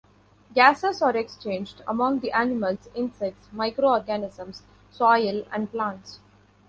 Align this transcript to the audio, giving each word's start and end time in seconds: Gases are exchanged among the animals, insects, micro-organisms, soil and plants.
Gases 0.55 0.99
are 1.03 1.15
exchanged 1.15 1.83
among 1.87 2.21
the 2.21 2.31
animals, 2.31 2.87
insects, 2.95 3.47
micro-organisms, 3.53 4.63
soil 4.89 5.45
and 5.53 5.69
plants. 5.71 6.19